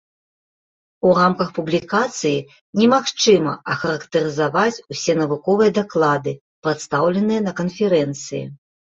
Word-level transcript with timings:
У 1.07 1.09
рамках 1.17 1.49
публікацыі 1.57 2.39
немагчыма 2.79 3.53
ахарактарызаваць 3.73 4.81
усе 4.95 5.13
навуковыя 5.21 5.75
даклады, 5.79 6.33
прадстаўленыя 6.69 7.41
на 7.49 7.53
канферэнцыі. 7.61 8.41